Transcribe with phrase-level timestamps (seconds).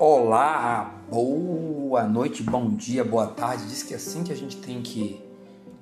[0.00, 3.66] Olá, boa noite, bom dia, boa tarde.
[3.66, 5.20] Diz que é assim que a gente tem que,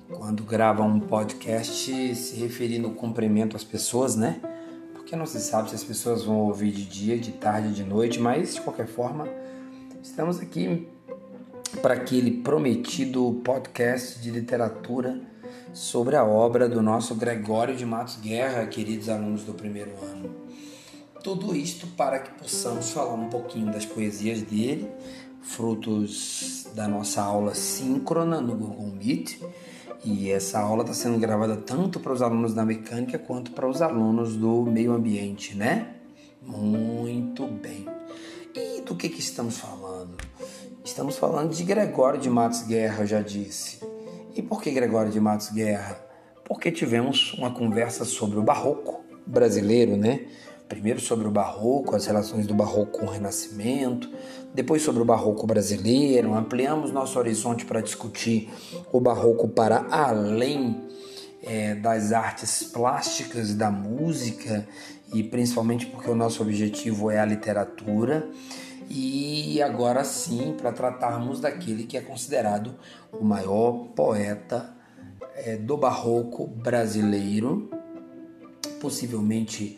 [0.09, 4.41] quando grava um podcast, se referir no cumprimento às pessoas, né?
[4.91, 8.19] Porque não se sabe se as pessoas vão ouvir de dia, de tarde, de noite,
[8.19, 9.27] mas de qualquer forma,
[10.01, 10.87] estamos aqui
[11.83, 15.21] para aquele prometido podcast de literatura
[15.73, 20.47] sobre a obra do nosso Gregório de Matos Guerra, queridos alunos do primeiro ano.
[21.27, 24.89] Tudo isto para que possamos falar um pouquinho das poesias dele,
[25.41, 29.37] frutos da nossa aula síncrona no Google Meet.
[30.05, 33.81] E essa aula está sendo gravada tanto para os alunos da mecânica quanto para os
[33.81, 35.95] alunos do meio ambiente, né?
[36.41, 37.85] Muito bem.
[38.55, 40.15] E do que, que estamos falando?
[40.81, 43.81] Estamos falando de Gregório de Matos Guerra, eu já disse.
[44.33, 45.99] E por que Gregório de Matos Guerra?
[46.45, 50.25] Porque tivemos uma conversa sobre o barroco brasileiro, né?
[50.67, 54.09] Primeiro sobre o barroco, as relações do barroco com o renascimento,
[54.53, 58.49] depois sobre o barroco brasileiro, ampliamos nosso horizonte para discutir
[58.91, 60.81] o barroco para além
[61.41, 64.67] é, das artes plásticas, da música
[65.13, 68.29] e principalmente porque o nosso objetivo é a literatura.
[68.89, 72.75] E agora sim, para tratarmos daquele que é considerado
[73.11, 74.73] o maior poeta
[75.35, 77.69] é, do barroco brasileiro,
[78.79, 79.77] possivelmente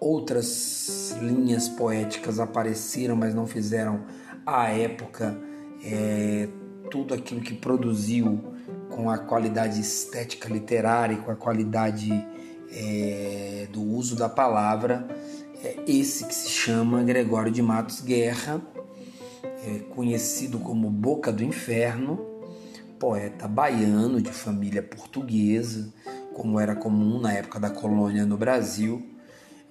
[0.00, 4.00] outras linhas poéticas apareceram, mas não fizeram
[4.46, 5.38] à época
[5.84, 6.48] é,
[6.90, 8.42] tudo aquilo que produziu
[8.88, 12.10] com a qualidade estética literária com a qualidade
[12.72, 15.06] é, do uso da palavra.
[15.62, 18.60] É esse que se chama Gregório de Matos Guerra,
[19.42, 22.18] é, conhecido como Boca do Inferno,
[22.98, 25.92] poeta baiano de família portuguesa,
[26.32, 29.09] como era comum na época da colônia no Brasil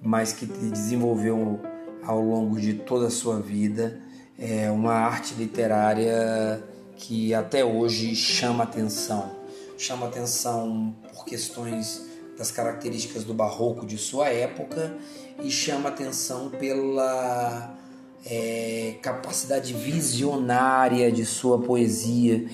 [0.02, 1.60] mas que desenvolveu
[2.02, 4.00] ao longo de toda a sua vida
[4.38, 6.62] é uma arte literária
[6.96, 9.30] que até hoje chama atenção.
[9.76, 12.06] Chama atenção por questões
[12.38, 14.96] das características do barroco de sua época
[15.42, 17.76] e chama atenção pela
[18.24, 22.46] é, capacidade visionária de sua poesia.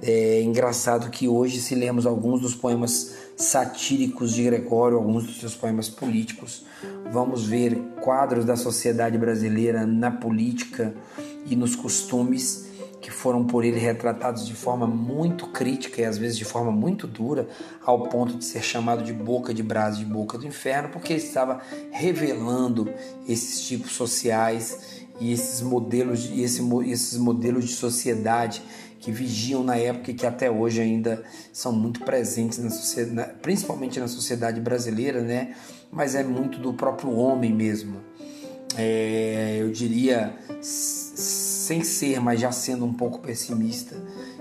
[0.00, 5.54] É engraçado que hoje, se lemos alguns dos poemas satíricos de Gregório, alguns dos seus
[5.54, 6.64] poemas políticos,
[7.10, 10.94] vamos ver quadros da sociedade brasileira na política
[11.46, 12.70] e nos costumes
[13.00, 17.08] que foram por ele retratados de forma muito crítica e às vezes de forma muito
[17.08, 17.48] dura,
[17.84, 21.22] ao ponto de ser chamado de boca de brasa de boca do inferno, porque ele
[21.22, 21.60] estava
[21.90, 22.88] revelando
[23.28, 28.62] esses tipos sociais e esses modelos, e esse, esses modelos de sociedade
[28.98, 33.98] que vigiam na época e que até hoje ainda são muito presentes na sociedade, principalmente
[33.98, 35.54] na sociedade brasileira, né?
[35.90, 37.96] Mas é muito do próprio homem mesmo.
[38.76, 43.96] É, eu diria, sem ser, mas já sendo um pouco pessimista,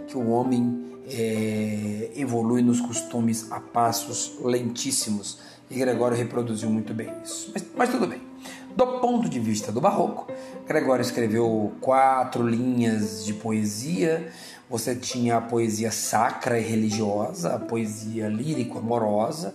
[0.07, 5.39] que o homem é, evolui nos costumes a passos lentíssimos.
[5.69, 7.51] E Gregório reproduziu muito bem isso.
[7.53, 8.30] Mas, mas tudo bem.
[8.75, 10.31] Do ponto de vista do barroco,
[10.65, 14.31] Gregório escreveu quatro linhas de poesia.
[14.69, 19.53] Você tinha a poesia sacra e religiosa, a poesia lírico-amorosa,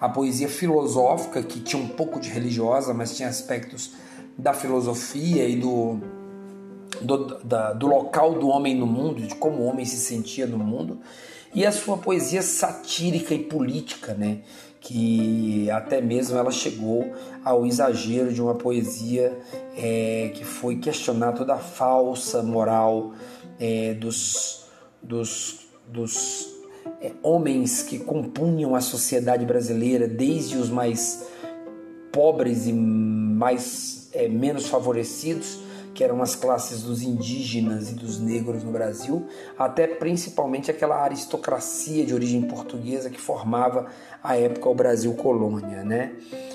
[0.00, 3.92] a poesia filosófica, que tinha um pouco de religiosa, mas tinha aspectos
[4.36, 5.98] da filosofia e do,
[7.02, 10.58] do, da, do local do homem no mundo, de como o homem se sentia no
[10.58, 10.98] mundo,
[11.54, 14.40] e a sua poesia satírica e política, né?
[14.84, 17.10] Que até mesmo ela chegou
[17.42, 19.36] ao exagero de uma poesia
[19.76, 23.14] é, que foi questionar toda a falsa moral
[23.58, 24.66] é, dos,
[25.02, 26.48] dos, dos
[27.00, 31.26] é, homens que compunham a sociedade brasileira, desde os mais
[32.12, 35.60] pobres e mais é, menos favorecidos
[35.94, 42.04] que eram as classes dos indígenas e dos negros no Brasil, até principalmente aquela aristocracia
[42.04, 43.86] de origem portuguesa que formava
[44.22, 46.12] a época o Brasil colônia, né?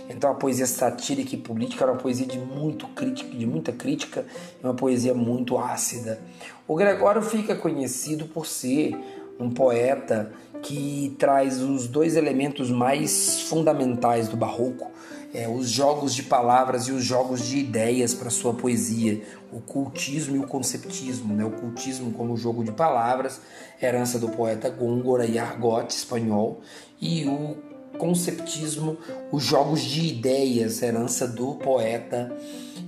[0.09, 4.25] Então a poesia satírica e política era uma poesia de muito crítica, de muita crítica,
[4.61, 6.19] uma poesia muito ácida.
[6.67, 8.95] O Gregório fica conhecido por ser
[9.39, 14.91] um poeta que traz os dois elementos mais fundamentais do barroco,
[15.33, 19.21] é, os jogos de palavras e os jogos de ideias para sua poesia,
[19.51, 21.33] o cultismo e o conceptismo.
[21.33, 21.45] Né?
[21.45, 23.39] O cultismo como jogo de palavras,
[23.81, 26.61] herança do poeta Góngora e argote espanhol,
[26.99, 27.57] e o
[27.97, 28.97] conceptismo,
[29.31, 32.35] os jogos de ideias, herança do poeta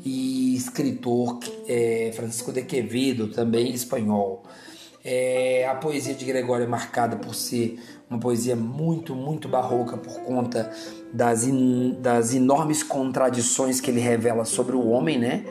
[0.03, 4.43] e escritor é, Francisco de Quevedo, também espanhol.
[5.03, 10.13] É, a poesia de Gregório é marcada por ser uma poesia muito, muito barroca por
[10.21, 10.71] conta
[11.11, 15.45] das, in, das enormes contradições que ele revela sobre o homem, né?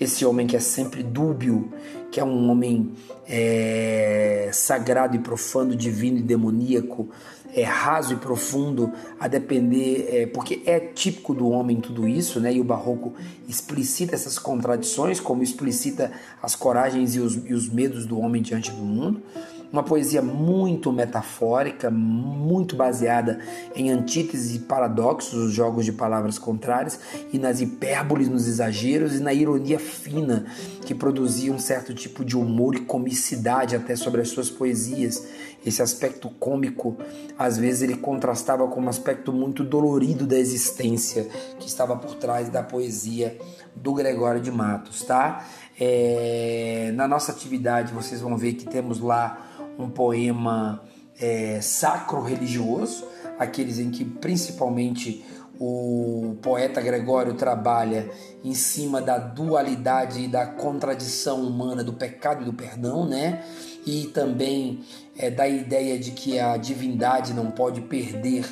[0.00, 1.70] Esse homem que é sempre dúbio,
[2.10, 2.92] que é um homem
[3.28, 7.08] é, sagrado e profano, divino e demoníaco,
[7.54, 12.54] é, raso e profundo, a depender, é, porque é típico do homem tudo isso, né?
[12.54, 13.12] E o barroco
[13.48, 16.12] explicita essas contradições, como explicita
[16.42, 19.22] as coragens e os, e os medos do homem diante do mundo
[19.72, 23.38] uma poesia muito metafórica, muito baseada
[23.74, 26.98] em antíteses e paradoxos, os jogos de palavras contrárias,
[27.32, 30.44] e nas hipérboles, nos exageros e na ironia fina,
[30.84, 35.24] que produzia um certo tipo de humor e comicidade até sobre as suas poesias.
[35.64, 36.96] Esse aspecto cômico,
[37.38, 41.28] às vezes, ele contrastava com um aspecto muito dolorido da existência
[41.58, 43.38] que estava por trás da poesia
[43.74, 45.46] do Gregório de Matos, tá?
[45.78, 49.46] É, na nossa atividade, vocês vão ver que temos lá
[49.78, 50.82] um poema
[51.18, 53.06] é, sacro-religioso,
[53.38, 55.24] aqueles em que principalmente
[55.58, 58.10] o poeta Gregório trabalha
[58.42, 63.44] em cima da dualidade e da contradição humana do pecado e do perdão, né?
[63.86, 64.80] E também
[65.16, 68.44] é, da ideia de que a divindade não pode perder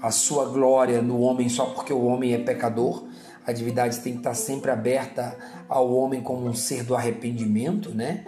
[0.00, 3.04] a sua glória no homem só porque o homem é pecador.
[3.46, 5.36] A divindade tem que estar sempre aberta
[5.68, 8.24] ao homem como um ser do arrependimento, né?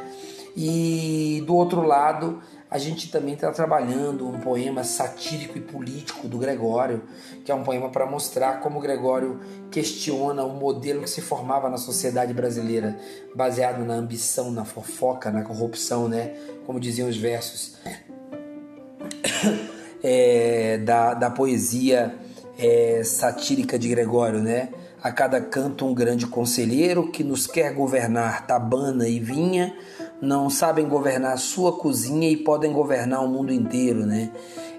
[0.56, 2.40] E do outro lado,
[2.70, 7.02] a gente também está trabalhando um poema satírico e político do Gregório,
[7.44, 9.40] que é um poema para mostrar como Gregório
[9.72, 12.96] questiona o modelo que se formava na sociedade brasileira,
[13.34, 16.32] baseado na ambição, na fofoca, na corrupção, né?
[16.64, 17.74] Como diziam os versos
[20.00, 22.14] é, da, da poesia
[22.56, 24.68] é, satírica de Gregório, né?
[25.02, 29.74] A cada canto um grande conselheiro que nos quer governar tabana e vinha
[30.20, 34.30] não sabem governar a sua cozinha e podem governar o mundo inteiro, né?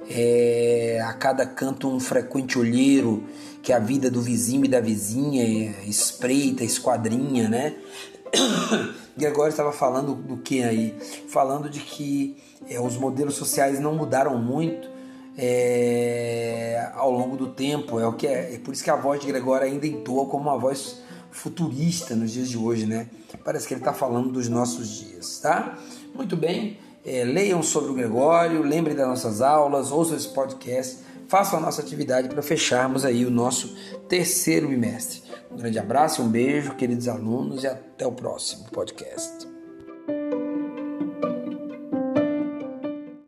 [0.10, 3.24] É, a cada canto um frequente olheiro
[3.62, 7.76] que a vida do vizinho e da vizinha espreita, esquadrinha, né?
[9.16, 10.96] Gregório estava falando do que aí?
[11.28, 12.38] Falando de que
[12.70, 14.90] é, os modelos sociais não mudaram muito
[15.38, 18.00] é, ao longo do tempo.
[18.00, 20.50] É o que é, é por isso que a voz de Gregório ainda entoa como
[20.50, 23.08] uma voz futurista nos dias de hoje, né?
[23.44, 25.78] Parece que ele está falando dos nossos dias, tá?
[26.14, 31.60] Muito bem, é, leiam sobre o Gregório, lembrem das nossas aulas, ouçam esse podcast, façam
[31.60, 33.76] a nossa atividade para fecharmos aí o nosso
[34.08, 35.24] terceiro bimestre.
[35.52, 39.51] Um grande abraço, um beijo, queridos alunos, e até o próximo podcast.